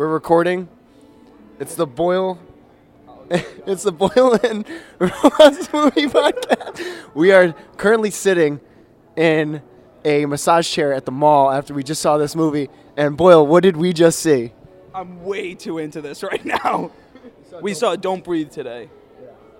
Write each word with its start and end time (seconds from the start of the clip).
we're 0.00 0.08
recording. 0.08 0.66
It's 1.58 1.74
the 1.74 1.86
Boyle. 1.86 2.38
it's 3.30 3.82
the 3.82 3.92
Boyle 3.92 4.32
and 4.42 4.64
Rojas 4.98 5.70
movie 5.74 6.06
podcast. 6.06 6.82
We 7.12 7.32
are 7.32 7.52
currently 7.76 8.10
sitting 8.10 8.60
in 9.14 9.60
a 10.02 10.24
massage 10.24 10.66
chair 10.66 10.94
at 10.94 11.04
the 11.04 11.12
mall 11.12 11.50
after 11.50 11.74
we 11.74 11.82
just 11.82 12.00
saw 12.00 12.16
this 12.16 12.34
movie. 12.34 12.70
And 12.96 13.14
Boyle, 13.14 13.46
what 13.46 13.62
did 13.62 13.76
we 13.76 13.92
just 13.92 14.20
see? 14.20 14.54
I'm 14.94 15.22
way 15.22 15.54
too 15.54 15.76
into 15.76 16.00
this 16.00 16.22
right 16.22 16.46
now. 16.46 16.92
We 17.60 17.74
saw 17.74 17.94
Don't 17.94 18.24
Breathe 18.24 18.50
today. 18.50 18.88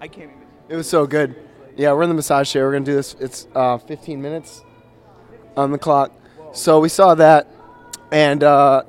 I 0.01 0.09
can't 0.09 0.31
even. 0.31 0.47
It 0.71 0.77
was 0.77 0.89
so 0.89 1.07
good. 1.07 1.37
Yeah, 1.77 1.93
we're 1.93 2.05
in 2.05 2.09
the 2.09 2.15
massage 2.15 2.51
chair. 2.51 2.65
We're 2.65 2.73
gonna 2.73 2.87
do 2.87 2.95
this. 2.95 3.15
It's 3.21 3.47
uh, 3.55 3.77
15 3.77 4.23
minutes 4.23 4.65
on 5.55 5.71
the 5.71 5.79
clock. 5.79 6.19
So 6.55 6.81
we 6.81 6.89
saw 6.89 7.15
that, 7.17 7.47
and 8.11 8.43
uh, 8.43 8.85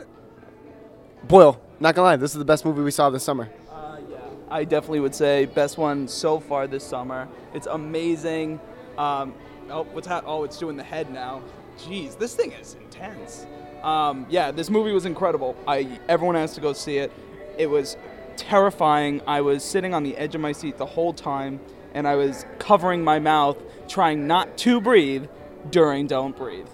Boyle. 1.23 1.61
Not 1.79 1.95
gonna 1.95 2.05
lie, 2.05 2.15
this 2.15 2.31
is 2.31 2.37
the 2.37 2.45
best 2.45 2.65
movie 2.65 2.81
we 2.81 2.91
saw 2.91 3.09
this 3.09 3.23
summer. 3.23 3.49
Uh, 3.71 3.97
yeah. 4.09 4.17
I 4.49 4.63
definitely 4.63 4.99
would 4.99 5.15
say 5.15 5.45
best 5.45 5.77
one 5.77 6.07
so 6.07 6.39
far 6.39 6.67
this 6.67 6.83
summer. 6.83 7.27
It's 7.53 7.67
amazing. 7.67 8.59
Um, 8.97 9.33
oh, 9.69 9.83
what's 9.91 10.07
Oh, 10.09 10.43
it's 10.43 10.57
doing 10.57 10.77
the 10.77 10.83
head 10.83 11.11
now. 11.11 11.41
Jeez, 11.79 12.17
this 12.17 12.35
thing 12.35 12.51
is 12.51 12.75
intense. 12.75 13.47
Um, 13.81 14.27
yeah, 14.29 14.51
this 14.51 14.69
movie 14.69 14.91
was 14.91 15.05
incredible. 15.05 15.55
I 15.67 15.99
everyone 16.07 16.35
has 16.35 16.53
to 16.53 16.61
go 16.61 16.73
see 16.73 16.97
it. 16.97 17.11
It 17.57 17.67
was 17.67 17.97
terrifying. 18.37 19.21
I 19.25 19.41
was 19.41 19.63
sitting 19.63 19.93
on 19.93 20.03
the 20.03 20.15
edge 20.17 20.35
of 20.35 20.41
my 20.41 20.51
seat 20.51 20.77
the 20.77 20.85
whole 20.85 21.13
time, 21.13 21.59
and 21.93 22.07
I 22.07 22.15
was 22.15 22.45
covering 22.59 23.03
my 23.03 23.19
mouth, 23.19 23.57
trying 23.87 24.27
not 24.27 24.57
to 24.59 24.79
breathe 24.79 25.25
during 25.71 26.07
Don't 26.07 26.37
Breathe. 26.37 26.67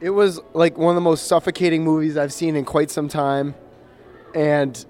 It 0.00 0.10
was 0.10 0.40
like 0.52 0.76
one 0.76 0.90
of 0.90 0.94
the 0.96 1.00
most 1.00 1.26
suffocating 1.26 1.82
movies 1.82 2.16
I've 2.16 2.32
seen 2.32 2.56
in 2.56 2.64
quite 2.64 2.90
some 2.90 3.08
time. 3.08 3.54
And 4.34 4.84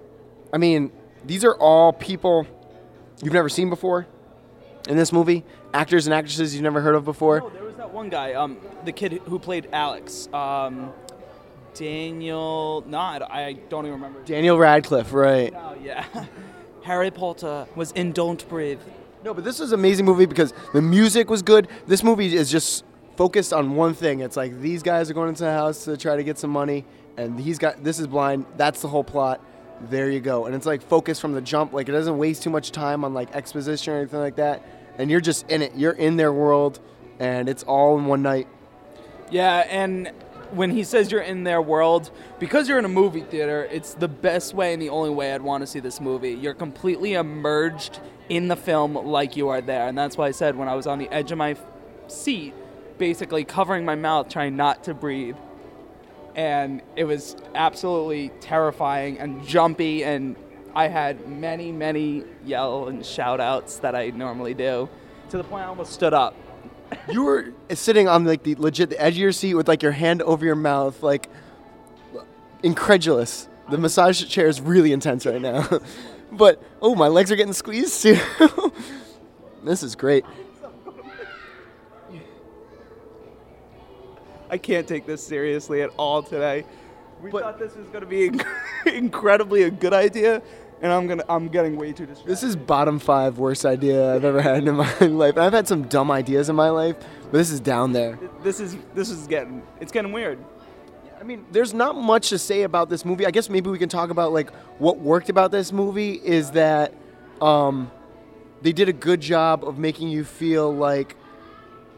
I 0.52 0.58
mean, 0.58 0.90
these 1.24 1.44
are 1.44 1.54
all 1.54 1.92
people 1.92 2.46
you've 3.22 3.32
never 3.32 3.48
seen 3.48 3.70
before 3.70 4.06
in 4.88 4.96
this 4.96 5.12
movie, 5.12 5.44
actors 5.72 6.06
and 6.06 6.14
actresses 6.14 6.54
you've 6.54 6.62
never 6.62 6.80
heard 6.80 6.94
of 6.94 7.04
before. 7.04 7.42
Oh, 7.42 7.50
there 7.50 7.64
was 7.64 7.76
that 7.76 7.92
one 7.92 8.08
guy, 8.08 8.34
um, 8.34 8.58
the 8.84 8.92
kid 8.92 9.12
who 9.26 9.38
played 9.38 9.68
Alex, 9.72 10.28
um, 10.32 10.92
Daniel. 11.74 12.84
No, 12.86 12.98
I, 12.98 13.20
I 13.30 13.52
don't 13.68 13.86
even 13.86 13.94
remember. 14.00 14.22
Daniel 14.24 14.58
Radcliffe, 14.58 15.12
right? 15.12 15.52
Oh 15.54 15.76
yeah, 15.82 16.04
Harry 16.82 17.10
Potter 17.10 17.66
was 17.74 17.92
in 17.92 18.12
Don't 18.12 18.46
Breathe. 18.48 18.80
No, 19.24 19.32
but 19.32 19.42
this 19.44 19.58
is 19.58 19.72
an 19.72 19.80
amazing 19.80 20.04
movie 20.04 20.26
because 20.26 20.52
the 20.74 20.82
music 20.82 21.30
was 21.30 21.42
good. 21.42 21.68
This 21.86 22.02
movie 22.02 22.36
is 22.36 22.50
just 22.50 22.84
focused 23.16 23.52
on 23.54 23.74
one 23.74 23.94
thing. 23.94 24.20
It's 24.20 24.36
like 24.36 24.60
these 24.60 24.82
guys 24.82 25.10
are 25.10 25.14
going 25.14 25.30
into 25.30 25.44
the 25.44 25.52
house 25.52 25.84
to 25.84 25.96
try 25.96 26.16
to 26.16 26.22
get 26.22 26.38
some 26.38 26.50
money, 26.50 26.84
and 27.16 27.38
he's 27.38 27.58
got 27.58 27.82
this 27.82 27.98
is 27.98 28.06
blind. 28.06 28.46
That's 28.56 28.82
the 28.82 28.88
whole 28.88 29.04
plot. 29.04 29.40
There 29.80 30.10
you 30.10 30.20
go. 30.20 30.46
And 30.46 30.54
it's 30.54 30.66
like 30.66 30.82
focused 30.82 31.20
from 31.20 31.32
the 31.32 31.40
jump. 31.40 31.72
Like 31.72 31.88
it 31.88 31.92
doesn't 31.92 32.16
waste 32.16 32.42
too 32.42 32.50
much 32.50 32.72
time 32.72 33.04
on 33.04 33.14
like 33.14 33.34
exposition 33.34 33.94
or 33.94 33.98
anything 33.98 34.20
like 34.20 34.36
that. 34.36 34.62
And 34.98 35.10
you're 35.10 35.20
just 35.20 35.50
in 35.50 35.62
it. 35.62 35.74
You're 35.74 35.92
in 35.92 36.16
their 36.16 36.32
world, 36.32 36.80
and 37.18 37.48
it's 37.48 37.64
all 37.64 37.98
in 37.98 38.06
one 38.06 38.22
night. 38.22 38.46
Yeah, 39.30 39.66
and 39.68 40.12
when 40.52 40.70
he 40.70 40.84
says 40.84 41.10
you're 41.10 41.20
in 41.20 41.44
their 41.44 41.60
world, 41.60 42.10
because 42.38 42.68
you're 42.68 42.78
in 42.78 42.84
a 42.84 42.88
movie 42.88 43.22
theater, 43.22 43.68
it's 43.70 43.94
the 43.94 44.08
best 44.08 44.54
way 44.54 44.72
and 44.72 44.80
the 44.80 44.90
only 44.90 45.10
way 45.10 45.34
I'd 45.34 45.42
want 45.42 45.62
to 45.62 45.66
see 45.66 45.80
this 45.80 46.00
movie. 46.00 46.32
You're 46.32 46.54
completely 46.54 47.14
immersed 47.14 48.00
in 48.28 48.48
the 48.48 48.56
film 48.56 48.94
like 48.94 49.36
you 49.36 49.48
are 49.48 49.60
there. 49.60 49.88
And 49.88 49.96
that's 49.98 50.16
why 50.16 50.28
I 50.28 50.30
said 50.30 50.56
when 50.56 50.68
I 50.68 50.74
was 50.74 50.86
on 50.86 50.98
the 50.98 51.08
edge 51.12 51.32
of 51.32 51.38
my 51.38 51.56
seat, 52.06 52.54
basically 52.98 53.44
covering 53.44 53.84
my 53.84 53.94
mouth, 53.94 54.28
trying 54.28 54.56
not 54.56 54.84
to 54.84 54.94
breathe. 54.94 55.36
And 56.34 56.82
it 56.96 57.04
was 57.04 57.36
absolutely 57.54 58.30
terrifying 58.40 59.18
and 59.18 59.46
jumpy, 59.46 60.04
and 60.04 60.36
I 60.74 60.88
had 60.88 61.28
many, 61.28 61.70
many 61.70 62.24
yell 62.44 62.88
and 62.88 63.06
shout 63.06 63.40
outs 63.40 63.78
that 63.78 63.94
I 63.94 64.10
normally 64.10 64.54
do, 64.54 64.88
to 65.30 65.36
the 65.36 65.44
point 65.44 65.64
I 65.64 65.68
almost 65.68 65.92
stood 65.92 66.14
up. 66.14 66.34
You 67.10 67.24
were 67.24 67.52
sitting 67.70 68.08
on 68.08 68.24
like 68.24 68.42
the 68.44 68.54
legit 68.56 68.90
the 68.90 69.00
edge 69.00 69.14
of 69.14 69.18
your 69.18 69.32
seat 69.32 69.54
with 69.54 69.66
like 69.66 69.82
your 69.82 69.92
hand 69.92 70.22
over 70.22 70.44
your 70.44 70.54
mouth, 70.54 71.02
like 71.02 71.28
incredulous. 72.62 73.48
The 73.70 73.78
massage 73.78 74.24
chair 74.26 74.46
is 74.46 74.60
really 74.60 74.92
intense 74.92 75.26
right 75.26 75.40
now. 75.40 75.66
but 76.32 76.62
oh, 76.82 76.94
my 76.94 77.08
legs 77.08 77.32
are 77.32 77.36
getting 77.36 77.52
squeezed 77.52 78.02
too. 78.02 78.18
this 79.64 79.82
is 79.82 79.96
great. 79.96 80.24
I 84.54 84.56
can't 84.56 84.86
take 84.86 85.04
this 85.04 85.20
seriously 85.20 85.82
at 85.82 85.90
all 85.96 86.22
today. 86.22 86.64
We 87.20 87.32
thought 87.32 87.58
this 87.58 87.74
was 87.74 87.88
going 87.88 88.02
to 88.02 88.06
be 88.06 88.30
incredibly 88.86 89.64
a 89.64 89.70
good 89.70 89.92
idea, 89.92 90.40
and 90.80 90.92
I'm 90.92 91.08
gonna 91.08 91.24
I'm 91.28 91.48
getting 91.48 91.74
way 91.74 91.92
too 91.92 92.06
distracted. 92.06 92.30
This 92.30 92.44
is 92.44 92.54
bottom 92.54 93.00
five 93.00 93.36
worst 93.36 93.66
idea 93.66 94.14
I've 94.14 94.24
ever 94.24 94.40
had 94.40 94.68
in 94.68 94.76
my 94.76 94.98
life. 95.00 95.36
I've 95.38 95.52
had 95.52 95.66
some 95.66 95.88
dumb 95.88 96.08
ideas 96.08 96.48
in 96.48 96.54
my 96.54 96.70
life, 96.70 96.94
but 97.32 97.32
this 97.32 97.50
is 97.50 97.58
down 97.58 97.94
there. 97.94 98.16
this 98.44 98.60
is 98.60 98.76
this 98.94 99.10
is 99.10 99.26
getting 99.26 99.60
it's 99.80 99.90
getting 99.90 100.12
weird. 100.12 100.38
I 101.20 101.24
mean, 101.24 101.46
there's 101.50 101.74
not 101.74 101.96
much 101.96 102.28
to 102.28 102.38
say 102.38 102.62
about 102.62 102.88
this 102.88 103.04
movie. 103.04 103.26
I 103.26 103.32
guess 103.32 103.50
maybe 103.50 103.70
we 103.70 103.78
can 103.78 103.88
talk 103.88 104.10
about 104.10 104.32
like 104.32 104.52
what 104.78 105.00
worked 105.00 105.30
about 105.30 105.50
this 105.50 105.72
movie 105.72 106.12
is 106.12 106.52
that 106.52 106.94
um, 107.40 107.90
they 108.62 108.72
did 108.72 108.88
a 108.88 108.92
good 108.92 109.20
job 109.20 109.64
of 109.66 109.78
making 109.78 110.10
you 110.10 110.22
feel 110.22 110.72
like 110.72 111.16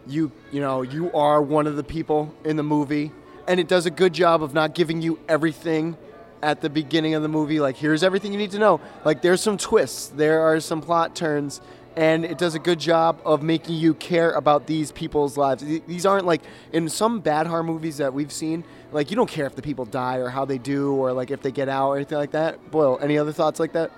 you 0.06 0.30
you 0.52 0.60
know 0.60 0.82
you 0.82 1.12
are 1.12 1.40
one 1.42 1.66
of 1.66 1.76
the 1.76 1.84
people 1.84 2.34
in 2.44 2.56
the 2.56 2.62
movie, 2.62 3.12
and 3.46 3.60
it 3.60 3.68
does 3.68 3.86
a 3.86 3.90
good 3.90 4.12
job 4.12 4.42
of 4.42 4.54
not 4.54 4.74
giving 4.74 5.02
you 5.02 5.18
everything 5.28 5.96
at 6.42 6.60
the 6.60 6.70
beginning 6.70 7.14
of 7.14 7.22
the 7.22 7.28
movie. 7.28 7.60
Like 7.60 7.76
here's 7.76 8.02
everything 8.02 8.32
you 8.32 8.38
need 8.38 8.52
to 8.52 8.58
know. 8.58 8.80
Like 9.04 9.22
there's 9.22 9.40
some 9.40 9.58
twists, 9.58 10.08
there 10.08 10.40
are 10.42 10.60
some 10.60 10.80
plot 10.80 11.14
turns. 11.14 11.60
And 11.96 12.26
it 12.26 12.36
does 12.36 12.54
a 12.54 12.58
good 12.58 12.78
job 12.78 13.22
of 13.24 13.42
making 13.42 13.76
you 13.76 13.94
care 13.94 14.32
about 14.32 14.66
these 14.66 14.92
people's 14.92 15.38
lives. 15.38 15.64
These 15.64 16.04
aren't 16.04 16.26
like 16.26 16.42
in 16.70 16.90
some 16.90 17.20
bad 17.20 17.46
horror 17.46 17.62
movies 17.62 17.96
that 17.96 18.12
we've 18.12 18.30
seen. 18.30 18.64
Like 18.92 19.10
you 19.10 19.16
don't 19.16 19.30
care 19.30 19.46
if 19.46 19.54
the 19.54 19.62
people 19.62 19.86
die 19.86 20.16
or 20.18 20.28
how 20.28 20.44
they 20.44 20.58
do 20.58 20.94
or 20.94 21.14
like 21.14 21.30
if 21.30 21.40
they 21.40 21.50
get 21.50 21.70
out 21.70 21.88
or 21.88 21.96
anything 21.96 22.18
like 22.18 22.32
that. 22.32 22.70
Boyle, 22.70 22.98
any 23.00 23.16
other 23.16 23.32
thoughts 23.32 23.58
like 23.58 23.72
that? 23.72 23.92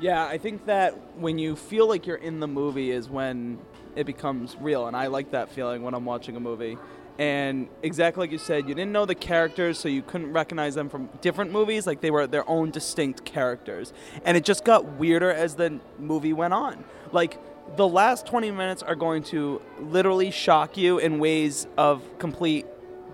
Yeah, 0.00 0.24
I 0.24 0.38
think 0.38 0.64
that 0.64 1.18
when 1.18 1.38
you 1.38 1.54
feel 1.54 1.86
like 1.86 2.06
you're 2.06 2.16
in 2.16 2.40
the 2.40 2.48
movie 2.48 2.90
is 2.90 3.10
when 3.10 3.58
it 3.96 4.04
becomes 4.04 4.56
real, 4.60 4.86
and 4.86 4.96
I 4.96 5.06
like 5.08 5.30
that 5.32 5.50
feeling 5.50 5.82
when 5.82 5.94
I'm 5.94 6.04
watching 6.04 6.36
a 6.36 6.40
movie. 6.40 6.78
And 7.18 7.68
exactly 7.82 8.22
like 8.22 8.32
you 8.32 8.38
said, 8.38 8.68
you 8.68 8.74
didn't 8.74 8.90
know 8.90 9.06
the 9.06 9.14
characters, 9.14 9.78
so 9.78 9.88
you 9.88 10.02
couldn't 10.02 10.32
recognize 10.32 10.74
them 10.74 10.88
from 10.88 11.08
different 11.20 11.52
movies. 11.52 11.86
Like 11.86 12.00
they 12.00 12.10
were 12.10 12.26
their 12.26 12.48
own 12.48 12.70
distinct 12.70 13.24
characters, 13.24 13.92
and 14.24 14.36
it 14.36 14.44
just 14.44 14.64
got 14.64 14.84
weirder 14.98 15.30
as 15.30 15.54
the 15.54 15.78
movie 15.98 16.32
went 16.32 16.54
on. 16.54 16.84
Like 17.12 17.38
the 17.76 17.86
last 17.88 18.26
20 18.26 18.50
minutes 18.50 18.82
are 18.82 18.94
going 18.94 19.22
to 19.24 19.60
literally 19.80 20.30
shock 20.30 20.76
you 20.76 20.98
in 20.98 21.18
ways 21.18 21.66
of 21.76 22.02
complete 22.18 22.66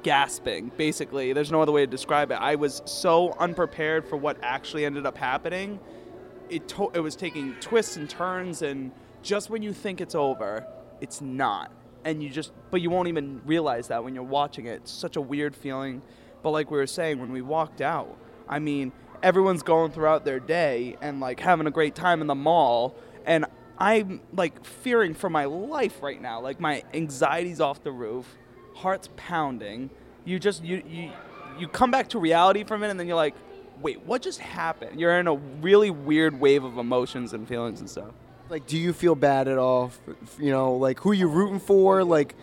gasping 0.03 0.71
basically 0.79 1.35
there's 1.35 1.53
no 1.53 1.61
other 1.61 1.73
way 1.73 1.83
to 1.83 1.91
describe 1.91 2.31
it 2.31 2.35
i 2.41 2.55
was 2.55 2.81
so 2.87 3.33
unprepared 3.39 4.03
for 4.09 4.17
what 4.17 4.39
actually 4.43 4.87
ended 4.87 5.05
up 5.05 5.17
happening 5.17 5.79
it 6.49 6.67
to- 6.67 6.91
it 6.95 7.01
was 7.01 7.15
taking 7.15 7.55
twists 7.61 7.97
and 7.97 8.09
turns 8.09 8.63
and 8.63 8.91
just 9.23 9.51
when 9.51 9.63
you 9.63 9.73
think 9.73 10.01
it's 10.01 10.15
over 10.15 10.67
it's 11.01 11.21
not. 11.21 11.71
And 12.05 12.23
you 12.23 12.31
just 12.31 12.53
but 12.71 12.81
you 12.81 12.91
won't 12.91 13.09
even 13.09 13.43
realize 13.45 13.89
that 13.89 14.05
when 14.05 14.15
you're 14.15 14.23
watching 14.23 14.67
it. 14.67 14.83
It's 14.83 14.93
such 14.93 15.17
a 15.17 15.21
weird 15.21 15.55
feeling. 15.55 16.03
But 16.43 16.51
like 16.51 16.71
we 16.71 16.79
were 16.79 16.87
saying 16.87 17.19
when 17.19 17.33
we 17.33 17.43
walked 17.43 17.81
out 17.81 18.17
i 18.49 18.59
mean 18.59 18.91
everyone's 19.23 19.63
going 19.63 19.93
throughout 19.93 20.25
their 20.25 20.41
day 20.41 20.97
and 21.03 21.21
like 21.21 21.39
having 21.39 21.67
a 21.67 21.71
great 21.71 21.95
time 21.95 22.21
in 22.21 22.27
the 22.27 22.35
mall. 22.35 22.95
And 23.27 23.47
i'm 23.79 24.21
like 24.35 24.65
fearing 24.65 25.15
for 25.15 25.31
my 25.31 25.45
life 25.45 26.03
right 26.03 26.21
now. 26.21 26.41
Like 26.41 26.61
my 26.61 26.83
anxiety's 26.95 27.61
off 27.61 27.83
the 27.83 27.93
roof 27.93 28.27
heart's 28.75 29.11
pounding. 29.17 29.91
You 30.25 30.39
just 30.39 30.65
you 30.65 30.83
you 30.89 31.11
you 31.59 31.69
come 31.69 31.91
back 31.91 32.09
to 32.09 32.19
reality 32.19 32.65
for 32.65 32.75
a 32.75 32.79
minute 32.79 32.93
and 32.93 33.01
then 33.01 33.07
you're 33.07 33.17
like 33.17 33.35
wait 33.83 34.01
what 34.07 34.23
just 34.23 34.41
happened? 34.41 34.99
You're 35.01 35.19
in 35.19 35.27
a 35.27 35.35
really 35.35 35.91
weird 35.91 36.41
wave 36.41 36.65
of 36.65 36.79
emotions 36.79 37.33
and 37.35 37.47
feelings 37.47 37.81
and 37.81 37.89
stuff 37.89 38.13
Like, 38.51 38.67
do 38.67 38.77
you 38.77 38.93
feel 38.93 39.15
bad 39.15 39.47
at 39.47 39.59
all? 39.59 39.93
You 40.39 40.51
know, 40.51 40.75
like 40.75 40.99
who 40.99 41.13
are 41.13 41.15
you 41.15 41.29
rooting 41.29 41.61
for? 41.61 42.03
Like, 42.03 42.35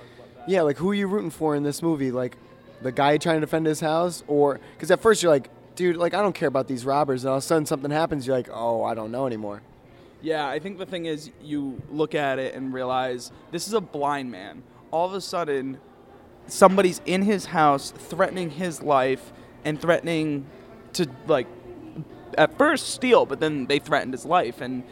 yeah, 0.47 0.61
like 0.61 0.77
who 0.77 0.89
are 0.89 0.93
you 0.93 1.05
rooting 1.05 1.29
for 1.29 1.53
in 1.53 1.63
this 1.63 1.81
movie? 1.81 2.11
Like, 2.11 2.37
the 2.81 2.91
guy 2.93 3.17
trying 3.17 3.37
to 3.37 3.41
defend 3.41 3.65
his 3.65 3.79
house, 3.81 4.23
or 4.27 4.59
because 4.75 4.89
at 4.89 5.01
first 5.01 5.21
you're 5.21 5.31
like, 5.31 5.49
dude, 5.75 5.97
like 5.97 6.13
I 6.13 6.21
don't 6.21 6.33
care 6.33 6.47
about 6.47 6.67
these 6.67 6.85
robbers, 6.85 7.23
and 7.23 7.31
all 7.31 7.37
of 7.37 7.43
a 7.43 7.45
sudden 7.45 7.65
something 7.65 7.91
happens, 7.91 8.25
you're 8.25 8.37
like, 8.37 8.49
oh, 8.51 8.83
I 8.83 8.93
don't 8.93 9.11
know 9.11 9.27
anymore. 9.27 9.61
Yeah, 10.21 10.47
I 10.47 10.59
think 10.59 10.77
the 10.77 10.85
thing 10.85 11.05
is, 11.05 11.31
you 11.43 11.81
look 11.91 12.15
at 12.15 12.39
it 12.39 12.55
and 12.55 12.73
realize 12.73 13.31
this 13.51 13.67
is 13.67 13.73
a 13.73 13.81
blind 13.81 14.31
man. 14.31 14.63
All 14.91 15.05
of 15.05 15.13
a 15.13 15.21
sudden, 15.21 15.77
somebody's 16.47 17.01
in 17.05 17.21
his 17.21 17.47
house 17.47 17.91
threatening 17.91 18.49
his 18.49 18.81
life 18.81 19.33
and 19.65 19.79
threatening 19.79 20.45
to, 20.93 21.07
like, 21.27 21.47
at 22.37 22.57
first 22.57 22.89
steal, 22.89 23.25
but 23.25 23.39
then 23.39 23.67
they 23.67 23.79
threatened 23.79 24.13
his 24.13 24.25
life. 24.25 24.61
And 24.61 24.83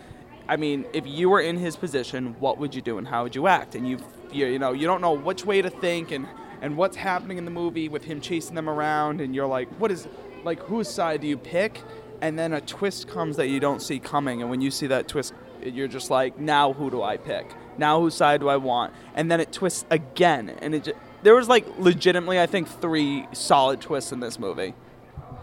I 0.48 0.58
mean, 0.58 0.86
if 0.94 1.08
you 1.08 1.30
were 1.30 1.42
in 1.42 1.58
his 1.58 1.76
position, 1.76 2.36
what 2.40 2.58
would 2.58 2.76
you 2.76 2.82
do 2.82 2.98
and 2.98 3.08
how 3.08 3.24
would 3.24 3.36
you 3.36 3.48
act? 3.48 3.76
And 3.76 3.88
you, 3.88 3.98
you, 4.32 4.60
know, 4.60 4.74
you 4.74 4.86
don't 4.86 5.02
know 5.02 5.14
which 5.14 5.46
way 5.46 5.62
to 5.62 5.70
think 5.70 6.12
and 6.12 6.28
and 6.62 6.78
what's 6.78 6.96
happening 6.96 7.38
in 7.38 7.46
the 7.46 7.52
movie 7.52 7.90
with 7.90 8.06
him 8.06 8.22
chasing 8.22 8.56
them 8.56 8.70
around, 8.70 9.20
and 9.20 9.36
you're 9.36 9.46
like, 9.46 9.68
what 9.78 9.92
is, 9.92 10.08
like, 10.46 10.58
whose 10.62 10.90
side 10.90 11.22
do 11.22 11.28
you 11.28 11.38
pick? 11.38 11.82
and 12.22 12.38
then 12.38 12.54
a 12.54 12.62
twist 12.62 13.08
comes 13.08 13.38
that 13.38 13.48
you 13.48 13.60
don't 13.60 13.82
see 13.82 14.00
coming, 14.00 14.42
and 14.42 14.50
when 14.50 14.62
you 14.62 14.72
see 14.72 14.88
that 14.88 15.08
twist, 15.08 15.34
you're 15.64 15.88
just 15.88 16.10
like, 16.10 16.40
now 16.40 16.74
who 16.74 16.90
do 16.90 17.02
I 17.02 17.18
pick? 17.18 17.54
Now 17.78 18.00
whose 18.00 18.16
side 18.16 18.40
do 18.40 18.50
I 18.50 18.58
want? 18.58 18.94
And 19.16 19.30
then 19.30 19.40
it 19.40 19.52
twists 19.52 19.86
again, 19.90 20.50
and 20.62 20.76
it 20.76 20.86
just, 20.86 20.98
there 21.24 21.36
was 21.36 21.48
like 21.48 21.66
legitimately, 21.78 22.40
I 22.40 22.46
think, 22.46 22.68
three 22.68 23.28
solid 23.34 23.82
twists 23.82 24.12
in 24.12 24.20
this 24.20 24.40
movie. 24.40 24.74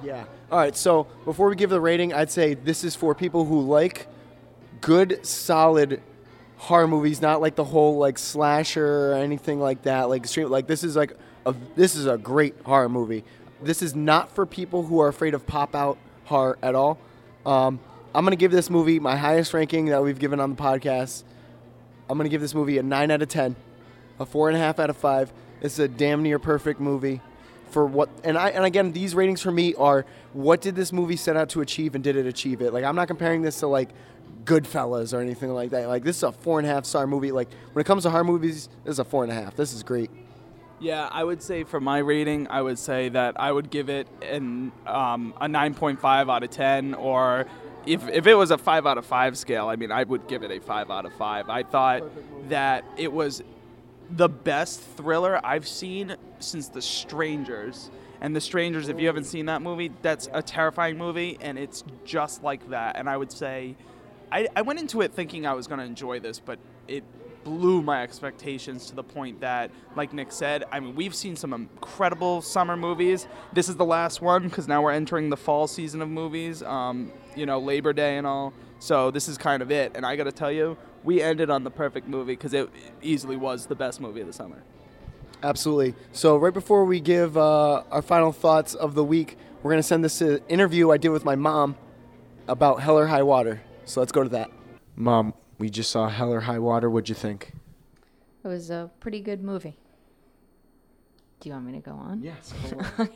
Yeah. 0.02 0.24
All 0.50 0.58
right. 0.58 0.76
So 0.76 1.06
before 1.24 1.48
we 1.48 1.56
give 1.56 1.70
the 1.70 1.80
rating, 1.80 2.12
I'd 2.12 2.30
say 2.30 2.54
this 2.54 2.82
is 2.84 2.96
for 2.96 3.14
people 3.14 3.44
who 3.44 3.60
like 3.60 4.08
good, 4.82 5.24
solid 5.24 6.02
horror 6.58 6.86
movies, 6.86 7.22
not 7.22 7.40
like 7.40 7.56
the 7.56 7.64
whole 7.64 7.96
like 7.96 8.18
slasher 8.18 9.12
or 9.12 9.14
anything 9.14 9.58
like 9.58 9.82
that. 9.82 10.10
Like 10.10 10.22
extreme, 10.22 10.50
like 10.50 10.66
this 10.66 10.84
is 10.84 10.94
like 10.94 11.16
a 11.46 11.54
this 11.74 11.96
is 11.96 12.06
a 12.06 12.18
great 12.18 12.54
horror 12.66 12.90
movie. 12.90 13.24
This 13.62 13.80
is 13.80 13.94
not 13.94 14.34
for 14.34 14.44
people 14.44 14.82
who 14.82 15.00
are 15.00 15.08
afraid 15.08 15.32
of 15.32 15.46
pop 15.46 15.74
out 15.74 15.96
horror 16.24 16.58
at 16.62 16.74
all. 16.74 16.98
Um, 17.46 17.80
I'm 18.14 18.24
gonna 18.24 18.36
give 18.36 18.52
this 18.52 18.68
movie 18.68 19.00
my 19.00 19.16
highest 19.16 19.54
ranking 19.54 19.86
that 19.86 20.02
we've 20.02 20.18
given 20.18 20.38
on 20.38 20.54
the 20.54 20.62
podcast. 20.62 21.24
I'm 22.10 22.18
gonna 22.18 22.28
give 22.28 22.42
this 22.42 22.54
movie 22.54 22.76
a 22.76 22.82
nine 22.82 23.10
out 23.10 23.22
of 23.22 23.28
ten, 23.28 23.56
a 24.20 24.26
four 24.26 24.48
and 24.48 24.56
a 24.56 24.60
half 24.60 24.78
out 24.78 24.90
of 24.90 24.96
five. 24.96 25.32
It's 25.62 25.78
a 25.78 25.88
damn 25.88 26.22
near 26.22 26.38
perfect 26.38 26.80
movie 26.80 27.22
for 27.70 27.86
what 27.86 28.10
and 28.22 28.36
I 28.36 28.50
and 28.50 28.64
again 28.64 28.92
these 28.92 29.14
ratings 29.14 29.40
for 29.40 29.50
me 29.50 29.74
are 29.74 30.04
what 30.34 30.60
did 30.60 30.76
this 30.76 30.92
movie 30.92 31.16
set 31.16 31.36
out 31.36 31.48
to 31.50 31.62
achieve 31.62 31.94
and 31.94 32.04
did 32.04 32.16
it 32.16 32.26
achieve 32.26 32.60
it? 32.60 32.72
Like 32.72 32.84
I'm 32.84 32.94
not 32.94 33.08
comparing 33.08 33.42
this 33.42 33.58
to 33.60 33.66
like 33.66 33.88
Goodfellas 34.44 35.16
or 35.16 35.20
anything 35.20 35.50
like 35.50 35.70
that. 35.70 35.88
Like 35.88 36.04
this 36.04 36.16
is 36.16 36.22
a 36.22 36.32
four 36.32 36.58
and 36.58 36.68
a 36.68 36.72
half 36.72 36.84
star 36.84 37.06
movie. 37.06 37.32
Like 37.32 37.48
when 37.72 37.80
it 37.80 37.86
comes 37.86 38.02
to 38.04 38.10
horror 38.10 38.24
movies, 38.24 38.68
this 38.84 38.92
is 38.92 38.98
a 38.98 39.04
four 39.04 39.22
and 39.22 39.32
a 39.32 39.34
half. 39.34 39.56
This 39.56 39.72
is 39.72 39.82
great. 39.82 40.10
Yeah, 40.80 41.08
I 41.12 41.22
would 41.22 41.40
say 41.40 41.62
for 41.62 41.80
my 41.80 41.98
rating, 41.98 42.48
I 42.48 42.60
would 42.60 42.78
say 42.78 43.08
that 43.10 43.38
I 43.38 43.52
would 43.52 43.70
give 43.70 43.88
it 43.88 44.08
an 44.20 44.72
um, 44.84 45.32
a 45.40 45.46
9.5 45.46 46.02
out 46.04 46.42
of 46.42 46.50
10, 46.50 46.94
or 46.94 47.46
if, 47.86 48.08
if 48.08 48.26
it 48.26 48.34
was 48.34 48.50
a 48.50 48.58
5 48.58 48.84
out 48.84 48.98
of 48.98 49.06
5 49.06 49.38
scale, 49.38 49.68
I 49.68 49.76
mean, 49.76 49.92
I 49.92 50.02
would 50.02 50.26
give 50.26 50.42
it 50.42 50.50
a 50.50 50.60
5 50.60 50.90
out 50.90 51.06
of 51.06 51.12
5. 51.14 51.48
I 51.48 51.62
thought 51.62 52.02
that 52.48 52.84
it 52.96 53.12
was 53.12 53.44
the 54.10 54.28
best 54.28 54.80
thriller 54.80 55.40
I've 55.44 55.68
seen 55.68 56.16
since 56.40 56.66
The 56.68 56.82
Strangers. 56.82 57.90
And 58.20 58.34
The 58.34 58.40
Strangers, 58.40 58.88
if 58.88 59.00
you 59.00 59.06
haven't 59.06 59.24
seen 59.24 59.46
that 59.46 59.62
movie, 59.62 59.92
that's 60.02 60.28
a 60.32 60.42
terrifying 60.42 60.98
movie, 60.98 61.38
and 61.40 61.58
it's 61.58 61.84
just 62.04 62.42
like 62.42 62.70
that. 62.70 62.96
And 62.96 63.08
I 63.08 63.16
would 63.16 63.32
say, 63.32 63.76
I, 64.32 64.48
I 64.56 64.62
went 64.62 64.80
into 64.80 65.02
it 65.02 65.12
thinking 65.12 65.46
I 65.46 65.52
was 65.52 65.66
going 65.66 65.78
to 65.78 65.84
enjoy 65.84 66.18
this, 66.18 66.40
but 66.40 66.58
it 66.88 67.04
blew 67.44 67.82
my 67.82 68.02
expectations 68.02 68.86
to 68.86 68.94
the 68.94 69.02
point 69.02 69.40
that, 69.40 69.70
like 69.94 70.14
Nick 70.14 70.32
said, 70.32 70.64
I 70.72 70.80
mean, 70.80 70.94
we've 70.94 71.14
seen 71.14 71.36
some 71.36 71.52
incredible 71.52 72.40
summer 72.40 72.74
movies. 72.74 73.26
This 73.52 73.68
is 73.68 73.76
the 73.76 73.84
last 73.84 74.22
one 74.22 74.44
because 74.44 74.66
now 74.66 74.82
we're 74.82 74.92
entering 74.92 75.28
the 75.28 75.36
fall 75.36 75.66
season 75.66 76.00
of 76.00 76.08
movies, 76.08 76.62
um, 76.62 77.12
you 77.36 77.44
know, 77.44 77.58
Labor 77.58 77.92
Day 77.92 78.16
and 78.16 78.26
all. 78.26 78.54
So 78.78 79.10
this 79.10 79.28
is 79.28 79.36
kind 79.36 79.62
of 79.62 79.70
it. 79.70 79.92
And 79.94 80.06
I 80.06 80.16
got 80.16 80.24
to 80.24 80.32
tell 80.32 80.50
you, 80.50 80.78
we 81.04 81.20
ended 81.20 81.50
on 81.50 81.62
the 81.62 81.70
perfect 81.70 82.08
movie 82.08 82.32
because 82.32 82.54
it 82.54 82.70
easily 83.02 83.36
was 83.36 83.66
the 83.66 83.74
best 83.74 84.00
movie 84.00 84.22
of 84.22 84.26
the 84.26 84.32
summer. 84.32 84.62
Absolutely. 85.42 85.94
So 86.12 86.38
right 86.38 86.54
before 86.54 86.86
we 86.86 87.00
give 87.00 87.36
uh, 87.36 87.82
our 87.90 88.02
final 88.02 88.32
thoughts 88.32 88.74
of 88.74 88.94
the 88.94 89.04
week, 89.04 89.36
we're 89.62 89.72
gonna 89.72 89.82
send 89.82 90.02
this 90.02 90.22
uh, 90.22 90.38
interview 90.48 90.90
I 90.90 90.96
did 90.96 91.10
with 91.10 91.24
my 91.24 91.34
mom 91.34 91.76
about 92.48 92.80
Hell 92.80 92.98
or 92.98 93.08
High 93.08 93.24
Water. 93.24 93.60
So 93.84 94.00
let's 94.00 94.12
go 94.12 94.22
to 94.22 94.28
that. 94.30 94.50
Mom, 94.96 95.34
we 95.58 95.70
just 95.70 95.90
saw 95.90 96.08
Hell 96.08 96.32
or 96.32 96.40
High 96.40 96.58
Water. 96.58 96.88
What'd 96.90 97.08
you 97.08 97.14
think? 97.14 97.52
It 98.44 98.48
was 98.48 98.70
a 98.70 98.90
pretty 99.00 99.20
good 99.20 99.42
movie. 99.42 99.76
Do 101.40 101.48
you 101.48 101.54
want 101.54 101.66
me 101.66 101.72
to 101.72 101.80
go 101.80 101.92
on? 101.92 102.22
Yes. 102.22 102.54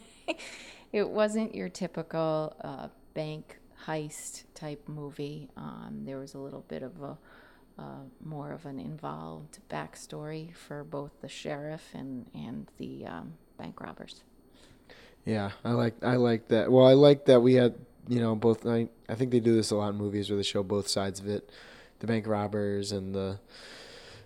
it 0.92 1.08
wasn't 1.08 1.54
your 1.54 1.68
typical 1.68 2.56
uh, 2.62 2.88
bank 3.14 3.58
heist 3.86 4.44
type 4.54 4.82
movie. 4.88 5.48
Um, 5.56 6.02
there 6.04 6.18
was 6.18 6.34
a 6.34 6.38
little 6.38 6.64
bit 6.68 6.82
of 6.82 7.00
a 7.02 7.16
uh, 7.78 8.04
more 8.24 8.52
of 8.52 8.64
an 8.64 8.80
involved 8.80 9.58
backstory 9.68 10.54
for 10.54 10.82
both 10.82 11.12
the 11.20 11.28
sheriff 11.28 11.90
and 11.94 12.26
and 12.34 12.70
the 12.78 13.06
um, 13.06 13.34
bank 13.58 13.80
robbers. 13.80 14.22
Yeah, 15.24 15.50
I 15.64 15.72
like 15.72 15.94
I 16.02 16.16
like 16.16 16.48
that. 16.48 16.70
Well, 16.72 16.86
I 16.86 16.94
like 16.94 17.26
that 17.26 17.40
we 17.40 17.54
had 17.54 17.74
you 18.08 18.20
know 18.20 18.34
both. 18.34 18.66
I 18.66 18.88
I 19.08 19.14
think 19.14 19.30
they 19.30 19.40
do 19.40 19.54
this 19.54 19.70
a 19.70 19.76
lot 19.76 19.90
in 19.90 19.96
movies 19.96 20.30
where 20.30 20.36
they 20.36 20.42
show 20.42 20.62
both 20.62 20.88
sides 20.88 21.20
of 21.20 21.28
it, 21.28 21.50
the 22.00 22.06
bank 22.06 22.26
robbers 22.26 22.92
and 22.92 23.14
the 23.14 23.38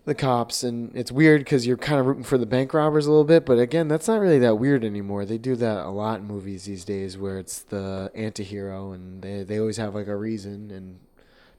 the 0.04 0.14
cops, 0.14 0.62
and 0.62 0.94
it's 0.96 1.12
weird 1.12 1.42
because 1.42 1.66
you're 1.66 1.76
kind 1.76 2.00
of 2.00 2.06
rooting 2.06 2.24
for 2.24 2.38
the 2.38 2.46
bank 2.46 2.72
robbers 2.72 3.06
a 3.06 3.10
little 3.10 3.24
bit. 3.24 3.44
But 3.44 3.58
again, 3.58 3.88
that's 3.88 4.08
not 4.08 4.20
really 4.20 4.38
that 4.38 4.56
weird 4.56 4.84
anymore. 4.84 5.24
They 5.24 5.38
do 5.38 5.54
that 5.56 5.84
a 5.84 5.90
lot 5.90 6.20
in 6.20 6.26
movies 6.26 6.64
these 6.64 6.84
days, 6.84 7.18
where 7.18 7.38
it's 7.38 7.60
the 7.60 8.10
anti-hero 8.14 8.92
and 8.92 9.22
they 9.22 9.42
they 9.42 9.58
always 9.58 9.76
have 9.76 9.94
like 9.94 10.08
a 10.08 10.16
reason. 10.16 10.70
And 10.70 11.00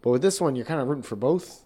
but 0.02 0.12
with 0.12 0.22
this 0.22 0.42
one, 0.42 0.56
you're 0.56 0.66
kind 0.66 0.82
of 0.82 0.88
rooting 0.88 1.04
for 1.04 1.16
both. 1.16 1.66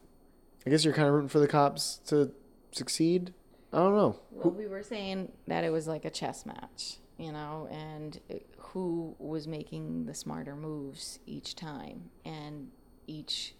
I 0.66 0.70
guess 0.70 0.84
you're 0.84 0.94
kind 0.94 1.08
of 1.08 1.14
rooting 1.14 1.30
for 1.30 1.40
the 1.40 1.48
cops 1.48 1.98
to 2.08 2.32
succeed. 2.72 3.34
I 3.72 3.78
don't 3.78 3.96
know. 3.96 4.20
Well, 4.32 4.54
we 4.54 4.68
were 4.68 4.84
saying 4.84 5.32
that 5.48 5.64
it 5.64 5.70
was 5.70 5.88
like 5.88 6.06
a 6.06 6.10
chess 6.10 6.46
match, 6.46 6.98
you 7.18 7.32
know, 7.32 7.68
and 7.72 8.20
who 8.58 9.16
was 9.20 9.48
making 9.48 10.06
the 10.06 10.14
smarter 10.14 10.56
moves 10.56 11.20
each 11.26 11.56
time, 11.56 12.10
and 12.26 12.70
each 13.08 13.56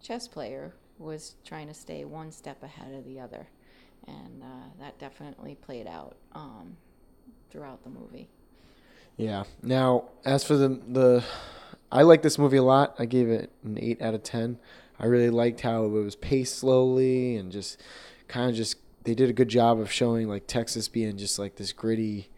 chess 0.00 0.26
player 0.26 0.74
was 0.98 1.36
trying 1.44 1.68
to 1.68 1.74
stay 1.74 2.04
one 2.04 2.32
step 2.32 2.62
ahead 2.62 2.94
of 2.94 3.04
the 3.04 3.20
other, 3.20 3.48
and 4.06 4.42
uh, 4.42 4.68
that 4.80 4.98
definitely 4.98 5.54
played 5.54 5.86
out 5.86 6.16
um, 6.32 6.76
throughout 7.50 7.82
the 7.84 7.90
movie. 7.90 8.28
Yeah. 9.16 9.44
Now, 9.62 10.04
as 10.24 10.44
for 10.44 10.56
the 10.56 10.68
the, 10.68 11.24
I 11.90 12.02
like 12.02 12.22
this 12.22 12.38
movie 12.38 12.58
a 12.58 12.62
lot. 12.62 12.94
I 12.98 13.06
gave 13.06 13.28
it 13.28 13.50
an 13.64 13.78
eight 13.80 14.02
out 14.02 14.14
of 14.14 14.22
ten. 14.22 14.58
I 14.98 15.06
really 15.06 15.30
liked 15.30 15.60
how 15.60 15.84
it 15.84 15.88
was 15.88 16.16
paced 16.16 16.58
slowly 16.58 17.36
and 17.36 17.52
just 17.52 17.80
kind 18.28 18.50
of 18.50 18.56
just 18.56 18.78
they 19.04 19.14
did 19.14 19.30
a 19.30 19.32
good 19.32 19.48
job 19.48 19.78
of 19.78 19.90
showing 19.92 20.28
like 20.28 20.46
Texas 20.46 20.88
being 20.88 21.16
just 21.16 21.38
like 21.38 21.56
this 21.56 21.72
gritty, 21.72 22.28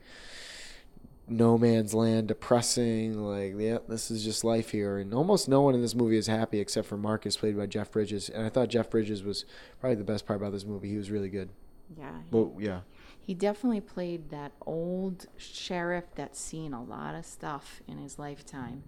no 1.30 1.58
man's 1.58 1.94
land, 1.94 2.28
depressing. 2.28 3.22
Like, 3.22 3.54
yeah, 3.56 3.78
this 3.88 4.10
is 4.10 4.24
just 4.24 4.44
life 4.44 4.70
here. 4.70 4.98
And 4.98 5.12
almost 5.14 5.48
no 5.48 5.62
one 5.62 5.74
in 5.74 5.82
this 5.82 5.94
movie 5.94 6.16
is 6.16 6.26
happy 6.26 6.60
except 6.60 6.86
for 6.88 6.96
Marcus, 6.96 7.36
played 7.36 7.56
by 7.56 7.66
Jeff 7.66 7.90
Bridges. 7.92 8.28
And 8.28 8.44
I 8.44 8.48
thought 8.48 8.68
Jeff 8.68 8.90
Bridges 8.90 9.22
was 9.22 9.44
probably 9.80 9.96
the 9.96 10.04
best 10.04 10.26
part 10.26 10.40
about 10.40 10.52
this 10.52 10.64
movie. 10.64 10.88
He 10.88 10.96
was 10.96 11.10
really 11.10 11.28
good. 11.28 11.50
Yeah, 11.96 12.12
he, 12.24 12.36
Well, 12.36 12.54
yeah. 12.58 12.80
he 13.20 13.34
definitely 13.34 13.80
played 13.80 14.30
that 14.30 14.52
old 14.66 15.26
sheriff 15.36 16.04
that's 16.14 16.38
seen 16.40 16.72
a 16.72 16.82
lot 16.82 17.14
of 17.14 17.24
stuff 17.24 17.80
in 17.86 17.98
his 17.98 18.18
lifetime, 18.18 18.82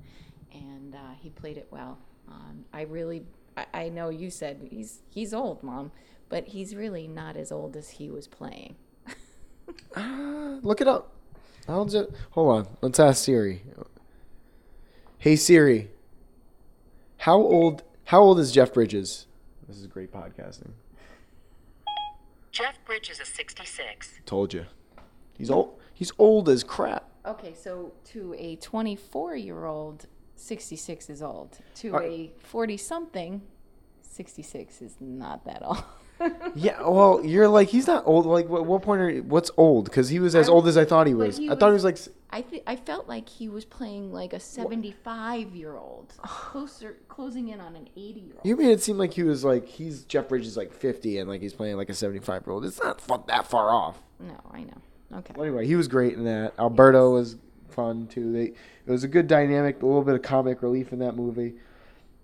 and 0.52 0.94
uh, 0.94 1.14
he 1.18 1.30
played 1.30 1.56
it 1.56 1.68
well. 1.70 1.98
Um, 2.28 2.64
I 2.72 2.82
really, 2.82 3.24
I, 3.56 3.66
I 3.72 3.88
know 3.88 4.08
you 4.10 4.30
said 4.30 4.68
he's 4.70 5.00
he's 5.08 5.32
old, 5.32 5.62
mom, 5.62 5.92
but 6.28 6.48
he's 6.48 6.74
really 6.76 7.08
not 7.08 7.36
as 7.36 7.50
old 7.50 7.76
as 7.76 7.90
he 7.90 8.10
was 8.10 8.26
playing. 8.28 8.76
Look 10.62 10.80
it 10.80 10.88
up. 10.88 11.12
I'll 11.70 11.84
just 11.84 12.10
hold 12.30 12.56
on. 12.56 12.76
Let's 12.80 12.98
ask 12.98 13.24
Siri. 13.24 13.62
Hey 15.18 15.36
Siri, 15.36 15.90
how 17.18 17.36
old? 17.36 17.82
How 18.06 18.20
old 18.20 18.40
is 18.40 18.50
Jeff 18.50 18.74
Bridges? 18.74 19.26
This 19.68 19.78
is 19.78 19.86
great 19.86 20.12
podcasting. 20.12 20.72
Jeff 22.50 22.84
Bridges 22.84 23.20
is 23.20 23.28
66. 23.28 24.14
Told 24.26 24.52
you, 24.52 24.66
he's 25.34 25.50
old. 25.50 25.78
He's 25.94 26.10
old 26.18 26.48
as 26.48 26.64
crap. 26.64 27.08
Okay, 27.24 27.54
so 27.54 27.92
to 28.06 28.34
a 28.36 28.56
24 28.56 29.36
year 29.36 29.64
old, 29.66 30.06
66 30.34 31.08
is 31.10 31.22
old. 31.22 31.58
To 31.76 31.94
Are- 31.94 32.02
a 32.02 32.32
40 32.38 32.76
something, 32.78 33.42
66 34.02 34.82
is 34.82 34.96
not 34.98 35.44
that 35.44 35.62
old. 35.64 35.84
Yeah, 36.54 36.82
well, 36.86 37.24
you're 37.24 37.48
like 37.48 37.68
he's 37.68 37.86
not 37.86 38.02
old. 38.06 38.26
Like, 38.26 38.48
what, 38.48 38.66
what 38.66 38.82
point 38.82 39.00
are? 39.00 39.10
you- 39.10 39.22
What's 39.22 39.50
old? 39.56 39.84
Because 39.86 40.08
he 40.08 40.18
was 40.18 40.34
as 40.34 40.48
old 40.48 40.66
as 40.68 40.76
I 40.76 40.84
thought 40.84 41.06
he 41.06 41.14
was. 41.14 41.38
he 41.38 41.48
I 41.50 41.54
thought 41.54 41.68
he 41.68 41.72
was 41.74 41.84
was- 41.84 42.08
like. 42.08 42.16
I 42.32 42.42
th- 42.42 42.62
I 42.66 42.76
felt 42.76 43.08
like 43.08 43.28
he 43.28 43.48
was 43.48 43.64
playing 43.64 44.12
like 44.12 44.32
a 44.32 44.38
75 44.38 45.54
year 45.56 45.76
old, 45.76 46.14
closer 46.22 46.96
closing 47.08 47.48
in 47.48 47.60
on 47.60 47.74
an 47.74 47.88
80 47.96 48.20
year 48.20 48.34
old. 48.36 48.44
You 48.46 48.56
made 48.56 48.70
it 48.70 48.82
seem 48.82 48.98
like 48.98 49.12
he 49.14 49.22
was 49.24 49.44
like 49.44 49.66
he's 49.66 50.04
Jeff 50.04 50.28
Bridges 50.28 50.56
like 50.56 50.72
50 50.72 51.18
and 51.18 51.28
like 51.28 51.40
he's 51.40 51.54
playing 51.54 51.76
like 51.76 51.88
a 51.88 51.94
75 51.94 52.46
year 52.46 52.52
old. 52.52 52.64
It's 52.64 52.78
not 52.80 53.26
that 53.26 53.46
far 53.48 53.70
off. 53.70 53.98
No, 54.20 54.36
I 54.52 54.62
know. 54.62 55.18
Okay. 55.18 55.32
Well, 55.36 55.44
anyway, 55.46 55.66
he 55.66 55.74
was 55.74 55.88
great 55.88 56.14
in 56.14 56.24
that. 56.24 56.54
Alberto 56.58 57.14
was 57.14 57.36
fun 57.70 58.06
too. 58.06 58.32
They 58.32 58.44
it 58.86 58.90
was 58.90 59.02
a 59.04 59.08
good 59.08 59.26
dynamic, 59.26 59.82
a 59.82 59.86
little 59.86 60.02
bit 60.04 60.14
of 60.14 60.22
comic 60.22 60.62
relief 60.62 60.92
in 60.92 60.98
that 61.00 61.16
movie. 61.16 61.54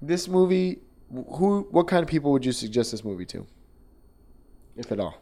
This 0.03 0.29
movie, 0.29 0.79
who, 1.13 1.67
what 1.71 1.89
kind 1.89 2.03
of 2.03 2.09
people 2.09 2.31
would 2.33 2.45
you 2.45 2.53
suggest 2.53 2.91
this 2.93 3.03
movie 3.05 3.25
to, 3.27 3.47
if 4.77 4.93
at 4.93 5.01
all? 5.01 5.21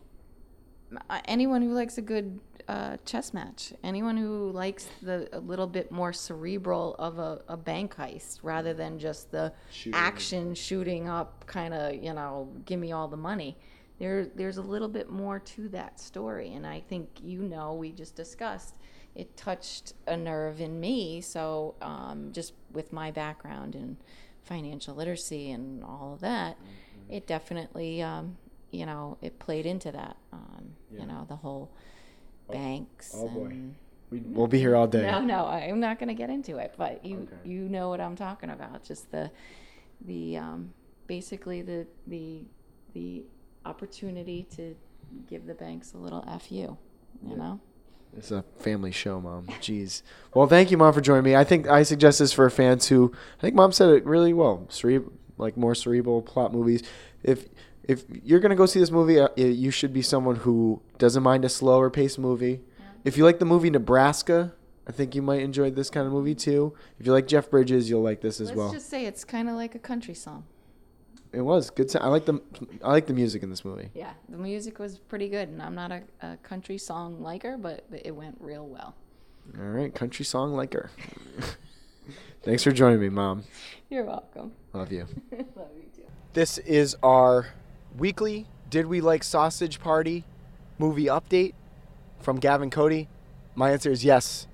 Uh, 1.11 1.21
anyone 1.25 1.63
who 1.63 1.73
likes 1.73 1.99
a 1.99 2.03
good 2.03 2.39
uh, 2.69 2.97
chess 3.05 3.35
match, 3.35 3.73
anyone 3.83 4.17
who 4.17 4.51
likes 4.53 4.87
the 5.03 5.29
a 5.33 5.41
little 5.41 5.67
bit 5.67 5.91
more 5.91 6.13
cerebral 6.13 6.95
of 6.99 7.19
a, 7.19 7.43
a 7.49 7.57
bank 7.57 7.95
heist 7.97 8.39
rather 8.43 8.73
than 8.73 8.99
just 8.99 9.31
the 9.31 9.53
action 9.93 10.55
shooting 10.55 11.09
up 11.09 11.47
kind 11.47 11.75
of 11.75 11.95
you 11.95 12.13
know 12.13 12.49
give 12.65 12.79
me 12.79 12.93
all 12.93 13.09
the 13.09 13.17
money. 13.17 13.57
There 13.99 14.27
there's 14.35 14.57
a 14.57 14.63
little 14.63 14.89
bit 14.89 15.11
more 15.11 15.39
to 15.41 15.69
that 15.71 16.01
story, 16.01 16.55
and 16.55 16.67
I 16.67 16.81
think 16.81 17.09
you 17.23 17.43
know 17.43 17.75
we 17.75 17.93
just 17.93 18.15
discussed 18.15 18.77
it 19.15 19.37
touched 19.37 19.95
a 20.07 20.17
nerve 20.17 20.61
in 20.61 20.81
me. 20.81 21.21
So 21.21 21.75
um, 21.81 22.31
just 22.33 22.53
with 22.73 22.93
my 22.93 23.11
background 23.11 23.75
in 23.75 23.97
financial 24.43 24.95
literacy 24.95 25.51
and 25.51 25.85
all 25.85 26.13
of 26.15 26.21
that, 26.21 26.57
it 27.09 27.27
definitely, 27.27 28.03
um, 28.03 28.37
you 28.75 28.87
know, 28.87 29.17
it 29.23 29.39
played 29.39 29.67
into 29.67 29.91
that. 29.93 30.17
Um, 30.33 30.75
You 30.91 31.07
know, 31.07 31.25
the 31.29 31.37
whole 31.37 31.71
banks. 32.51 33.13
oh 33.17 33.29
boy. 33.29 33.47
and, 33.47 33.75
We, 34.11 34.21
we'll 34.21 34.47
be 34.47 34.59
here 34.59 34.77
all 34.77 34.87
day. 34.87 35.03
no, 35.03 35.21
no, 35.21 35.47
I'm 35.47 35.81
not 35.81 35.99
going 35.99 36.09
to 36.09 36.15
get 36.15 36.31
into 36.31 36.59
it, 36.59 36.75
but 36.77 37.05
you 37.05 37.17
Okay. 37.21 37.49
you 37.49 37.69
know 37.69 37.89
what 37.89 38.01
I'm 38.01 38.17
talking 38.17 38.51
about. 38.51 38.85
Just 38.85 39.11
the 39.11 39.31
the 40.05 40.37
um, 40.37 40.73
basically 41.07 41.63
the 41.63 41.87
the 42.07 42.45
the 42.93 43.25
opportunity 43.65 44.47
to 44.57 44.77
give 45.29 45.47
the 45.47 45.55
banks 45.55 45.93
a 45.95 45.97
little 45.99 46.23
fu. 46.41 46.55
You 46.55 46.77
Yeah. 47.27 47.37
know. 47.37 47.61
It's 48.17 48.31
a 48.31 48.45
family 48.59 48.93
show, 48.93 49.21
Mom. 49.21 49.47
Jeez. 49.61 50.03
Well, 50.35 50.47
thank 50.47 50.71
you, 50.71 50.79
Mom, 50.79 50.93
for 50.93 51.01
joining 51.01 51.25
me. 51.25 51.35
I 51.35 51.43
think 51.43 51.67
I 51.67 51.83
suggest 51.83 52.21
this 52.21 52.33
for 52.33 52.49
fans 52.49 52.87
who 52.89 53.13
I 53.39 53.41
think 53.41 53.55
Mom 53.57 53.73
said 53.73 53.89
it 53.89 54.05
really 54.07 54.33
well. 54.33 54.67
Cere- 54.69 55.03
like 55.37 55.57
more 55.57 55.75
cerebral 55.75 56.23
plot 56.23 56.53
movies. 56.53 56.83
If 57.25 57.49
if 57.89 58.05
you're 58.23 58.41
gonna 58.41 58.55
go 58.57 58.67
see 58.67 58.81
this 58.81 58.91
movie, 58.91 59.19
uh, 59.21 59.29
you 59.37 59.71
should 59.71 59.93
be 59.93 60.03
someone 60.03 60.37
who 60.37 60.81
doesn't 60.99 61.23
mind 61.23 61.45
a 61.45 61.49
slower 61.49 61.91
paced 61.91 62.19
movie. 62.19 62.61
If 63.05 63.17
you 63.19 63.25
like 63.25 63.39
the 63.39 63.45
movie 63.45 63.69
Nebraska, 63.71 64.55
I 64.89 64.93
think 64.93 65.15
you 65.15 65.23
might 65.23 65.41
enjoy 65.41 65.71
this 65.71 65.91
kind 65.91 66.07
of 66.07 66.13
movie 66.13 66.35
too. 66.35 66.75
If 66.99 67.07
you 67.07 67.13
like 67.13 67.27
Jeff 67.27 67.51
Bridges, 67.51 67.89
you'll 67.91 68.03
like 68.03 68.21
this 68.21 68.41
as 68.41 68.49
Let's 68.49 68.57
well. 68.59 68.73
just 68.73 68.89
say 68.89 69.07
it's 69.07 69.25
kind 69.25 69.49
of 69.49 69.55
like 69.57 69.75
a 69.75 69.79
country 69.79 70.15
song. 70.15 70.45
It 71.33 71.41
was 71.43 71.69
good. 71.71 71.91
So- 71.91 71.99
I 72.01 72.09
like 72.09 72.27
the 72.27 72.41
I 72.83 72.91
like 72.93 73.07
the 73.07 73.13
music 73.13 73.43
in 73.43 73.51
this 73.51 73.65
movie. 73.65 73.91
Yeah, 73.95 74.13
the 74.29 74.39
music 74.39 74.79
was 74.79 74.99
pretty 74.99 75.29
good, 75.29 75.49
and 75.49 75.61
I'm 75.63 75.75
not 75.75 75.91
a, 75.93 76.03
a 76.23 76.37
country 76.39 76.79
song 76.79 77.21
liker, 77.23 77.57
but 77.59 77.85
it 77.93 78.13
went 78.15 78.37
real 78.41 78.67
well. 78.67 78.95
All 79.59 79.65
right, 79.67 79.95
country 79.95 80.25
song 80.25 80.55
like 80.55 80.73
her. 80.73 80.91
Thanks 82.43 82.63
for 82.63 82.73
joining 82.73 83.01
me, 83.01 83.09
Mom. 83.09 83.45
You're 83.91 84.05
welcome. 84.05 84.53
Love 84.73 84.93
you. 84.93 85.07
Love 85.57 85.69
you 85.77 85.85
too. 85.95 86.03
This 86.35 86.59
is 86.59 86.97
our 87.03 87.49
weekly 87.97 88.47
Did 88.71 88.87
We 88.87 89.01
Like 89.01 89.23
Sausage 89.23 89.81
Party 89.81 90.25
movie 90.79 91.07
update 91.07 91.55
from 92.21 92.39
Gavin 92.39 92.71
Cody. 92.71 93.09
My 93.55 93.71
answer 93.71 93.91
is 93.91 94.05
yes. 94.05 94.47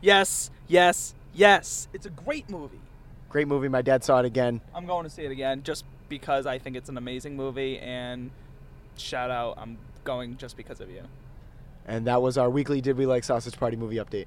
Yes, 0.00 0.50
yes, 0.68 1.14
yes. 1.32 1.88
It's 1.92 2.06
a 2.06 2.10
great 2.10 2.48
movie. 2.48 2.80
Great 3.28 3.48
movie. 3.48 3.68
My 3.68 3.82
dad 3.82 4.04
saw 4.04 4.20
it 4.20 4.24
again. 4.24 4.60
I'm 4.74 4.86
going 4.86 5.04
to 5.04 5.10
see 5.10 5.24
it 5.24 5.32
again 5.32 5.62
just 5.62 5.84
because 6.08 6.46
I 6.46 6.58
think 6.58 6.76
it's 6.76 6.88
an 6.88 6.98
amazing 6.98 7.36
movie 7.36 7.78
and 7.78 8.30
shout 8.96 9.30
out, 9.30 9.58
I'm 9.58 9.78
going 10.04 10.36
just 10.36 10.56
because 10.56 10.80
of 10.80 10.90
you. 10.90 11.02
And 11.86 12.06
that 12.06 12.22
was 12.22 12.38
our 12.38 12.48
weekly 12.48 12.80
Did 12.80 12.96
We 12.96 13.06
Like 13.06 13.24
Sausage 13.24 13.58
Party 13.58 13.76
movie 13.76 13.96
update. 13.96 14.26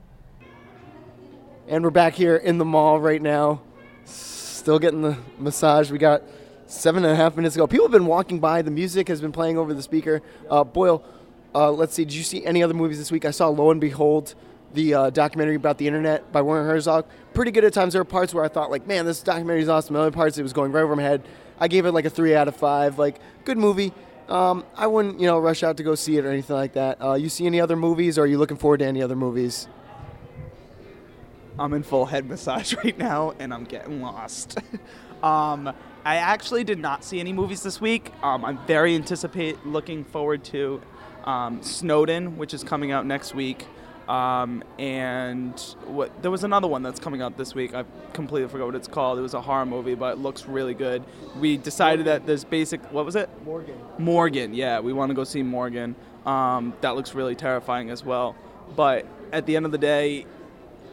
And 1.68 1.84
we're 1.84 1.90
back 1.90 2.14
here 2.14 2.36
in 2.36 2.58
the 2.58 2.66
mall 2.66 3.00
right 3.00 3.22
now. 3.22 3.62
Still 4.06 4.80
getting 4.80 5.02
the 5.02 5.18
massage. 5.38 5.92
We 5.92 5.98
got 5.98 6.24
seven 6.68 7.04
and 7.04 7.14
a 7.14 7.16
half 7.16 7.36
minutes 7.36 7.56
ago. 7.56 7.66
People 7.66 7.86
have 7.86 7.92
been 7.92 8.06
walking 8.06 8.40
by. 8.40 8.62
The 8.62 8.72
music 8.72 9.08
has 9.08 9.22
been 9.22 9.32
playing 9.32 9.58
over 9.58 9.74
the 9.74 9.82
speaker. 9.82 10.22
Uh, 10.50 10.64
Boyle, 10.64 11.04
uh, 11.56 11.72
let's 11.72 11.94
see. 11.94 12.06
Did 12.06 12.14
you 12.14 12.24
see 12.24 12.46
any 12.46 12.62
other 12.62 12.74
movies 12.74 12.98
this 12.98 13.12
week? 13.12 13.26
I 13.26 13.32
saw 13.32 13.48
Lo 13.48 13.72
and 13.72 13.82
Behold, 13.82 14.36
the 14.74 14.94
uh, 14.94 15.10
documentary 15.10 15.56
about 15.56 15.78
the 15.78 15.88
internet 15.88 16.32
by 16.32 16.42
Werner 16.42 16.68
Herzog. 16.68 17.06
Pretty 17.34 17.52
good 17.52 17.64
at 17.64 17.74
times. 17.74 17.94
There 17.94 18.02
were 18.02 18.06
parts 18.06 18.34
where 18.34 18.44
I 18.44 18.50
thought, 18.50 18.70
like, 18.70 18.86
man, 18.86 19.06
this 19.06 19.24
documentary 19.24 19.62
is 19.62 19.70
awesome. 19.70 19.96
Other 19.96 20.12
parts, 20.12 20.38
it 20.38 20.44
was 20.44 20.54
going 20.54 20.72
right 20.72 20.84
over 20.84 20.96
my 20.96 21.04
head. 21.04 21.24
I 21.60 21.68
gave 21.68 21.86
it 21.86 21.94
like 21.94 22.06
a 22.06 22.10
three 22.10 22.36
out 22.36 22.48
of 22.48 22.56
five. 22.56 23.00
Like, 23.00 23.20
good 23.46 23.58
movie. 23.58 23.94
Um, 24.28 24.66
I 24.76 24.88
wouldn't, 24.88 25.22
you 25.22 25.26
know, 25.26 25.40
rush 25.40 25.64
out 25.64 25.78
to 25.78 25.84
go 25.84 25.96
see 25.96 26.18
it 26.18 26.26
or 26.26 26.30
anything 26.30 26.56
like 26.56 26.74
that. 26.74 27.02
Uh, 27.02 27.14
you 27.14 27.30
see 27.30 27.46
any 27.46 27.62
other 27.62 27.78
movies, 27.78 28.18
or 28.18 28.24
are 28.24 28.28
you 28.28 28.38
looking 28.38 28.58
forward 28.58 28.80
to 28.80 28.86
any 28.86 29.02
other 29.02 29.16
movies? 29.16 29.70
I'm 31.60 31.74
in 31.74 31.84
full 31.84 32.06
head 32.06 32.28
massage 32.30 32.74
right 32.84 32.98
now 32.98 33.34
and 33.40 33.54
I'm 33.54 33.64
getting 33.64 34.02
lost. 34.02 34.60
um, 35.24 35.74
I 36.06 36.16
actually 36.16 36.64
did 36.64 36.80
not 36.80 37.04
see 37.04 37.20
any 37.20 37.34
movies 37.34 37.64
this 37.64 37.82
week. 37.82 38.12
Um, 38.24 38.46
I'm 38.46 38.58
very 38.66 38.96
anticipate 38.96 39.66
looking 39.66 40.06
forward 40.06 40.44
to 40.46 40.82
um, 41.26 41.62
Snowden, 41.62 42.38
which 42.38 42.54
is 42.54 42.64
coming 42.64 42.92
out 42.92 43.06
next 43.06 43.36
week. 43.36 43.68
Um, 44.08 44.64
and 44.80 45.60
what 45.86 46.22
there 46.22 46.32
was 46.32 46.46
another 46.46 46.68
one 46.68 46.82
that's 46.82 47.00
coming 47.00 47.22
out 47.22 47.38
this 47.38 47.54
week. 47.54 47.76
I 47.76 47.84
completely 48.14 48.48
forgot 48.48 48.68
what 48.68 48.76
it's 48.76 48.88
called. 48.88 49.20
It 49.20 49.22
was 49.22 49.34
a 49.34 49.42
horror 49.42 49.66
movie, 49.66 49.96
but 49.96 50.14
it 50.14 50.20
looks 50.20 50.46
really 50.46 50.74
good. 50.74 51.04
We 51.40 51.58
decided 51.58 52.06
that 52.06 52.26
there's 52.26 52.46
basic. 52.46 52.82
What 52.94 53.06
was 53.06 53.18
it? 53.18 53.30
Morgan. 53.44 53.76
Morgan, 53.98 54.54
yeah, 54.54 54.80
we 54.80 54.94
want 54.94 55.10
to 55.10 55.14
go 55.14 55.26
see 55.26 55.44
Morgan. 55.44 55.96
Um, 56.26 56.74
that 56.80 56.96
looks 56.96 57.14
really 57.14 57.36
terrifying 57.36 57.90
as 57.90 58.06
well. 58.06 58.36
But 58.78 59.06
at 59.34 59.46
the 59.46 59.58
end 59.58 59.66
of 59.66 59.74
the 59.74 59.78
day, 59.78 60.26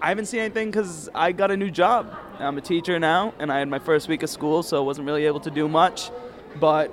I 0.03 0.09
haven't 0.09 0.27
seen 0.27 0.41
anything 0.41 0.71
because 0.71 1.09
I 1.15 1.31
got 1.31 1.53
a 1.53 1.57
new 1.57 1.71
job. 1.71 2.13
I'm 2.39 2.59
a 2.59 2.61
teacher 2.61 2.99
now, 2.99 3.33
and 3.39 3.51
I 3.53 3.59
had 3.59 3.69
my 3.69 3.79
first 3.79 4.09
week 4.09 4.23
of 4.23 4.31
school, 4.31 4.63
so 4.63 4.77
I 4.77 4.81
wasn't 4.81 5.07
really 5.07 5.27
able 5.27 5.41
to 5.41 5.51
do 5.51 5.69
much. 5.69 6.11
But 6.59 6.91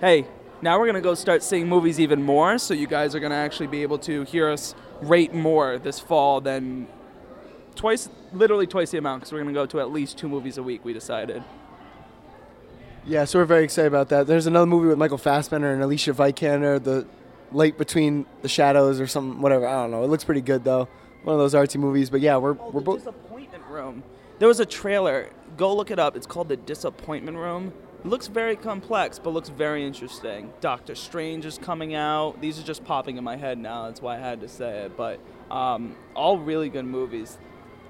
hey, 0.00 0.26
now 0.62 0.78
we're 0.78 0.86
gonna 0.86 1.00
go 1.00 1.14
start 1.14 1.42
seeing 1.42 1.68
movies 1.68 2.00
even 2.00 2.22
more, 2.22 2.58
so 2.58 2.74
you 2.74 2.86
guys 2.86 3.14
are 3.14 3.20
gonna 3.20 3.34
actually 3.34 3.66
be 3.66 3.82
able 3.82 3.98
to 3.98 4.22
hear 4.22 4.48
us 4.50 4.74
rate 5.02 5.34
more 5.34 5.78
this 5.78 5.98
fall 5.98 6.40
than 6.40 6.86
twice, 7.74 8.08
literally 8.32 8.66
twice 8.66 8.90
the 8.92 8.98
amount, 8.98 9.20
because 9.20 9.32
we're 9.32 9.40
gonna 9.40 9.52
go 9.52 9.66
to 9.66 9.80
at 9.80 9.90
least 9.90 10.18
two 10.18 10.28
movies 10.28 10.56
a 10.58 10.62
week. 10.62 10.84
We 10.84 10.92
decided. 10.92 11.42
Yeah, 13.04 13.24
so 13.24 13.38
we're 13.38 13.44
very 13.44 13.64
excited 13.64 13.88
about 13.88 14.08
that. 14.08 14.26
There's 14.26 14.46
another 14.46 14.66
movie 14.66 14.88
with 14.88 14.98
Michael 14.98 15.18
Fassbender 15.18 15.72
and 15.72 15.80
Alicia 15.82 16.12
Vikander, 16.12 16.82
The 16.82 17.06
Light 17.52 17.78
Between 17.78 18.26
the 18.42 18.48
Shadows 18.48 19.00
or 19.00 19.06
something, 19.06 19.40
whatever. 19.40 19.66
I 19.66 19.82
don't 19.82 19.92
know. 19.92 20.02
It 20.02 20.08
looks 20.08 20.24
pretty 20.24 20.40
good 20.40 20.64
though. 20.64 20.88
One 21.22 21.34
of 21.34 21.38
those 21.38 21.54
artsy 21.54 21.76
movies. 21.76 22.10
But 22.10 22.20
yeah, 22.20 22.36
we're 22.36 22.56
Oh, 22.58 22.70
we're 22.72 22.80
both. 22.80 22.98
Disappointment 22.98 23.62
Room. 23.70 24.02
There 24.38 24.48
was 24.48 24.60
a 24.60 24.66
trailer. 24.66 25.30
Go 25.56 25.74
look 25.74 25.90
it 25.90 25.98
up. 25.98 26.14
It's 26.14 26.26
called 26.26 26.50
The 26.50 26.58
Disappointment 26.58 27.38
Room. 27.38 27.72
It 28.00 28.06
looks 28.06 28.26
very 28.26 28.54
complex, 28.54 29.18
but 29.18 29.30
looks 29.30 29.48
very 29.48 29.86
interesting. 29.86 30.52
Doctor 30.60 30.94
Strange 30.94 31.46
is 31.46 31.56
coming 31.56 31.94
out. 31.94 32.38
These 32.42 32.60
are 32.60 32.62
just 32.62 32.84
popping 32.84 33.16
in 33.16 33.24
my 33.24 33.36
head 33.36 33.56
now. 33.56 33.86
That's 33.86 34.02
why 34.02 34.16
I 34.16 34.18
had 34.18 34.42
to 34.42 34.48
say 34.48 34.84
it. 34.84 34.96
But 34.96 35.20
um, 35.50 35.96
all 36.14 36.38
really 36.38 36.68
good 36.68 36.84
movies 36.84 37.38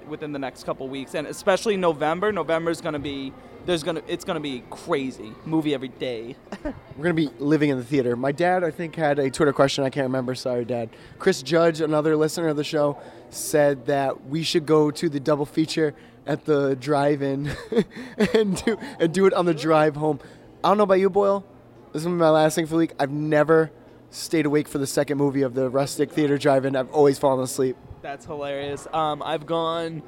within 0.06 0.30
the 0.30 0.38
next 0.38 0.64
couple 0.64 0.88
weeks, 0.88 1.16
and 1.16 1.26
especially 1.26 1.76
November. 1.76 2.30
November 2.30 2.70
is 2.70 2.80
gonna 2.80 3.00
be. 3.00 3.32
There's 3.66 3.82
gonna. 3.82 4.02
It's 4.06 4.24
gonna 4.24 4.38
be 4.38 4.62
crazy. 4.70 5.32
Movie 5.44 5.74
every 5.74 5.88
day. 5.88 6.36
We're 6.62 7.02
gonna 7.02 7.14
be 7.14 7.30
living 7.40 7.70
in 7.70 7.78
the 7.78 7.84
theater. 7.84 8.14
My 8.14 8.30
dad, 8.30 8.62
I 8.62 8.70
think, 8.70 8.94
had 8.94 9.18
a 9.18 9.28
Twitter 9.28 9.52
question. 9.52 9.82
I 9.82 9.90
can't 9.90 10.06
remember. 10.06 10.36
Sorry, 10.36 10.64
Dad. 10.64 10.90
Chris 11.18 11.42
Judge, 11.42 11.80
another 11.80 12.16
listener 12.16 12.46
of 12.46 12.56
the 12.56 12.62
show, 12.62 12.96
said 13.30 13.86
that 13.86 14.26
we 14.26 14.44
should 14.44 14.66
go 14.66 14.92
to 14.92 15.08
the 15.08 15.18
double 15.18 15.46
feature 15.46 15.94
at 16.26 16.44
the 16.44 16.76
drive-in 16.76 17.50
and 18.34 18.64
do 18.64 18.78
and 19.00 19.12
do 19.12 19.26
it 19.26 19.34
on 19.34 19.46
the 19.46 19.54
drive 19.54 19.96
home. 19.96 20.20
I 20.62 20.68
don't 20.68 20.78
know 20.78 20.84
about 20.84 21.00
you, 21.00 21.10
Boyle. 21.10 21.44
This 21.92 22.02
is 22.02 22.08
my 22.08 22.30
last 22.30 22.54
thing 22.54 22.66
for 22.66 22.74
the 22.74 22.78
week. 22.78 22.92
I've 23.00 23.10
never 23.10 23.72
stayed 24.10 24.46
awake 24.46 24.68
for 24.68 24.78
the 24.78 24.86
second 24.86 25.18
movie 25.18 25.42
of 25.42 25.54
the 25.54 25.68
Rustic 25.68 26.12
Theater 26.12 26.38
Drive-In. 26.38 26.76
I've 26.76 26.90
always 26.90 27.18
fallen 27.18 27.42
asleep. 27.42 27.76
That's 28.00 28.26
hilarious. 28.26 28.86
Um, 28.92 29.22
I've 29.24 29.46
gone 29.46 30.02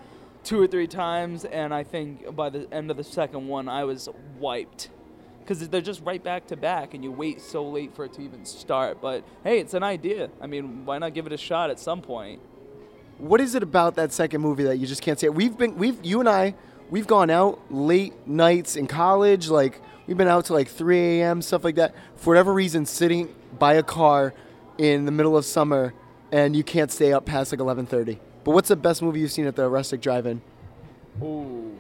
two 0.45 0.61
or 0.61 0.67
three 0.67 0.87
times, 0.87 1.45
and 1.45 1.75
I 1.75 1.85
think 1.85 2.35
by 2.35 2.51
the 2.51 2.73
end 2.73 2.91
of 2.91 2.97
the 2.97 3.05
second 3.05 3.49
one, 3.49 3.69
I 3.69 3.85
was 3.85 4.09
wiped. 4.39 4.91
Because 5.41 5.67
they're 5.69 5.81
just 5.81 6.03
right 6.05 6.23
back 6.23 6.47
to 6.49 6.57
back, 6.57 6.93
and 6.93 7.03
you 7.03 7.11
wait 7.11 7.41
so 7.41 7.67
late 7.67 7.95
for 7.95 8.05
it 8.05 8.13
to 8.15 8.21
even 8.21 8.45
start. 8.45 9.01
But 9.01 9.25
hey, 9.45 9.61
it's 9.61 9.73
an 9.73 9.83
idea. 9.83 10.31
I 10.43 10.47
mean, 10.47 10.85
why 10.85 10.99
not 10.99 11.15
give 11.15 11.27
it 11.27 11.33
a 11.33 11.39
shot 11.39 11.71
at 11.71 11.81
some 11.81 12.03
point? 12.03 12.41
What 13.17 13.41
is 13.41 13.55
it 13.55 13.63
about 13.63 13.95
that 13.97 14.13
second 14.13 14.43
movie 14.43 14.65
that 14.65 14.77
you 14.77 14.87
just 14.87 15.01
can't 15.01 15.19
say? 15.19 15.29
We've 15.31 15.57
been, 15.57 15.77
we've, 15.77 15.99
you 16.05 16.21
and 16.21 16.29
I, 16.29 16.55
we've 16.91 17.07
gone 17.07 17.31
out 17.31 17.61
late 17.71 18.15
nights 18.27 18.77
in 18.77 18.87
college. 18.87 19.49
Like 19.49 19.81
we've 20.07 20.17
been 20.17 20.29
out 20.29 20.45
to 20.47 20.53
like 20.53 20.69
3 20.69 20.99
a.m. 21.21 21.43
stuff 21.43 21.65
like 21.65 21.77
that. 21.77 21.95
For 22.17 22.31
whatever 22.31 22.53
reason, 22.53 22.87
sitting 22.87 23.35
by 23.59 23.75
a 23.75 23.83
car 23.83 24.35
in 24.77 25.05
the 25.05 25.13
middle 25.13 25.37
of 25.37 25.45
summer, 25.45 25.95
and 26.31 26.55
you 26.55 26.63
can't 26.63 26.91
stay 26.93 27.13
up 27.13 27.25
past 27.25 27.53
like 27.53 27.61
11:30. 27.61 28.19
But 28.45 28.53
what's 28.53 28.69
the 28.69 28.77
best 28.77 29.03
movie 29.03 29.21
you've 29.21 29.33
seen 29.33 29.47
at 29.47 29.57
the 29.57 29.69
Rustic 29.69 30.01
Drive-In? 30.01 30.41
Ooh. 31.23 31.77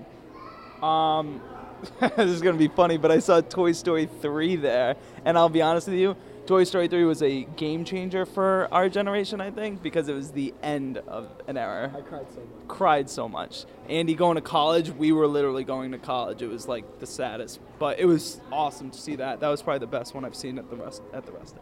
Um, 0.84 1.40
this 2.00 2.30
is 2.30 2.42
gonna 2.42 2.58
be 2.58 2.68
funny, 2.68 2.98
but 2.98 3.10
I 3.10 3.20
saw 3.20 3.40
Toy 3.40 3.72
Story 3.72 4.08
3 4.20 4.56
there, 4.56 4.96
and 5.24 5.38
I'll 5.38 5.48
be 5.48 5.62
honest 5.62 5.88
with 5.88 5.96
you, 5.96 6.16
Toy 6.48 6.64
Story 6.64 6.88
3 6.88 7.04
was 7.04 7.22
a 7.22 7.44
game 7.56 7.84
changer 7.84 8.24
for 8.24 8.68
our 8.72 8.88
generation, 8.88 9.38
I 9.38 9.50
think, 9.50 9.82
because 9.82 10.08
it 10.08 10.14
was 10.14 10.30
the 10.30 10.54
end 10.62 10.96
of 10.96 11.28
an 11.46 11.58
era. 11.58 11.92
I 11.94 12.00
cried 12.00 12.26
so 12.30 12.40
much. 12.40 12.68
cried 12.68 13.10
so 13.10 13.28
much. 13.28 13.64
Andy 13.88 14.14
going 14.14 14.36
to 14.36 14.40
college, 14.40 14.88
we 14.90 15.12
were 15.12 15.26
literally 15.26 15.64
going 15.64 15.92
to 15.92 15.98
college. 15.98 16.40
It 16.40 16.48
was 16.48 16.66
like 16.66 17.00
the 17.00 17.06
saddest, 17.06 17.60
but 17.78 17.98
it 17.98 18.06
was 18.06 18.40
awesome 18.50 18.90
to 18.90 18.98
see 18.98 19.16
that. 19.16 19.40
That 19.40 19.48
was 19.48 19.60
probably 19.60 19.80
the 19.80 19.88
best 19.88 20.14
one 20.14 20.24
I've 20.24 20.34
seen 20.34 20.58
at 20.58 20.70
the 20.70 20.76
rest 20.76 21.02
at 21.12 21.26
the 21.26 21.32
rest. 21.32 21.54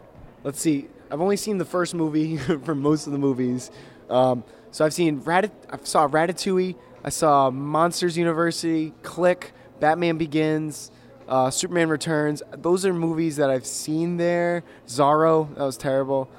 Let's 0.45 0.61
see. 0.61 0.87
I've 1.11 1.19
only 1.19 1.35
seen 1.35 1.57
the 1.57 1.65
first 1.65 1.93
movie 1.93 2.37
from 2.63 2.81
most 2.81 3.07
of 3.07 3.11
the 3.11 3.19
movies. 3.19 3.71
Um, 4.09 4.45
so 4.71 4.85
I've 4.85 4.93
seen 4.93 5.21
Ratat- 5.21 5.51
I 5.69 5.77
saw 5.83 6.07
Ratatouille. 6.07 6.75
I 7.03 7.09
saw 7.09 7.49
Monsters 7.49 8.17
University, 8.17 8.93
Click, 9.01 9.53
Batman 9.79 10.17
Begins, 10.17 10.91
uh, 11.27 11.49
Superman 11.49 11.89
Returns. 11.89 12.41
Those 12.51 12.85
are 12.85 12.93
movies 12.93 13.37
that 13.37 13.49
I've 13.49 13.65
seen 13.65 14.17
there. 14.17 14.63
Zorro, 14.87 15.53
that 15.55 15.63
was 15.63 15.77
terrible. 15.77 16.29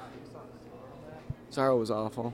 Zorro 1.51 1.79
was 1.79 1.89
awful. 1.89 2.33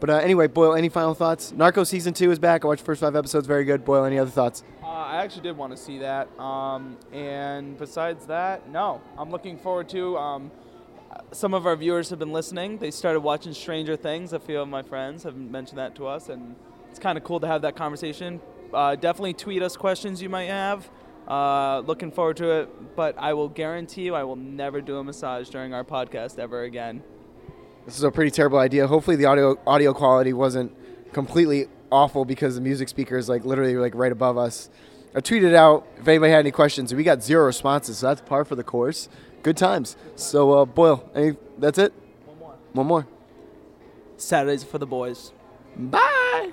But 0.00 0.10
uh, 0.10 0.16
anyway, 0.16 0.48
Boyle, 0.48 0.74
any 0.74 0.88
final 0.88 1.14
thoughts? 1.14 1.52
Narco 1.52 1.84
season 1.84 2.12
two 2.12 2.30
is 2.32 2.38
back. 2.38 2.64
I 2.64 2.68
watched 2.68 2.80
the 2.80 2.86
first 2.86 3.00
five 3.00 3.14
episodes. 3.14 3.46
Very 3.46 3.64
good. 3.64 3.84
Boyle, 3.84 4.04
any 4.04 4.18
other 4.18 4.30
thoughts? 4.30 4.64
Uh, 4.82 4.86
I 4.88 5.22
actually 5.22 5.42
did 5.42 5.56
want 5.56 5.72
to 5.72 5.76
see 5.76 5.98
that. 5.98 6.28
Um, 6.40 6.96
and 7.12 7.78
besides 7.78 8.26
that, 8.26 8.68
no. 8.68 9.00
I'm 9.16 9.30
looking 9.30 9.56
forward 9.56 9.88
to. 9.90 10.16
Um, 10.18 10.50
some 11.32 11.54
of 11.54 11.66
our 11.66 11.76
viewers 11.76 12.10
have 12.10 12.18
been 12.18 12.32
listening. 12.32 12.78
They 12.78 12.90
started 12.90 13.20
watching 13.20 13.52
Stranger 13.52 13.96
Things. 13.96 14.32
A 14.32 14.40
few 14.40 14.60
of 14.60 14.68
my 14.68 14.82
friends 14.82 15.22
have 15.24 15.36
mentioned 15.36 15.78
that 15.78 15.94
to 15.96 16.06
us, 16.06 16.28
and 16.28 16.54
it's 16.90 16.98
kind 16.98 17.16
of 17.16 17.24
cool 17.24 17.40
to 17.40 17.46
have 17.46 17.62
that 17.62 17.76
conversation. 17.76 18.40
Uh, 18.72 18.96
definitely 18.96 19.34
tweet 19.34 19.62
us 19.62 19.76
questions 19.76 20.22
you 20.22 20.28
might 20.28 20.48
have. 20.48 20.90
Uh, 21.26 21.80
looking 21.80 22.10
forward 22.10 22.36
to 22.36 22.50
it, 22.50 22.96
but 22.96 23.16
I 23.18 23.34
will 23.34 23.48
guarantee 23.48 24.02
you 24.02 24.14
I 24.14 24.24
will 24.24 24.36
never 24.36 24.80
do 24.80 24.98
a 24.98 25.04
massage 25.04 25.48
during 25.48 25.72
our 25.72 25.84
podcast 25.84 26.38
ever 26.38 26.64
again. 26.64 27.02
This 27.86 27.96
is 27.96 28.04
a 28.04 28.10
pretty 28.10 28.30
terrible 28.30 28.58
idea. 28.58 28.86
Hopefully, 28.86 29.16
the 29.16 29.26
audio 29.26 29.58
audio 29.66 29.92
quality 29.92 30.32
wasn't 30.32 30.72
completely 31.12 31.68
awful 31.90 32.24
because 32.24 32.54
the 32.54 32.60
music 32.60 32.88
speaker 32.88 33.16
is 33.16 33.28
like 33.28 33.44
literally 33.44 33.76
like 33.76 33.94
right 33.94 34.12
above 34.12 34.38
us. 34.38 34.70
I 35.14 35.20
tweeted 35.20 35.54
out 35.54 35.86
if 35.98 36.08
anybody 36.08 36.32
had 36.32 36.40
any 36.40 36.50
questions, 36.50 36.94
we 36.94 37.04
got 37.04 37.22
zero 37.22 37.44
responses, 37.44 37.98
so 37.98 38.06
that's 38.06 38.22
par 38.22 38.44
for 38.44 38.56
the 38.56 38.64
course. 38.64 39.08
Good 39.42 39.56
times. 39.56 39.96
So, 40.14 40.52
uh, 40.52 40.64
Boyle, 40.64 41.10
any, 41.14 41.36
that's 41.58 41.78
it. 41.78 41.92
One 42.26 42.38
more. 42.38 42.54
One 42.72 42.86
more. 42.86 43.06
Saturdays 44.16 44.62
for 44.62 44.78
the 44.78 44.86
boys. 44.86 45.32
Bye. 45.76 46.52